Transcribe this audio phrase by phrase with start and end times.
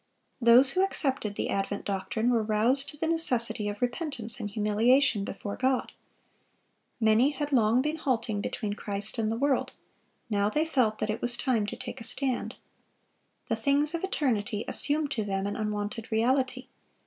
[0.41, 5.23] Those who accepted the advent doctrine were roused to the necessity of repentance and humiliation
[5.23, 5.91] before God.
[6.99, 9.73] Many had long been halting between Christ and the world;
[10.27, 12.55] now they felt that it was time to take a stand.
[13.45, 16.69] "The things of eternity assumed to them an unwonted reality.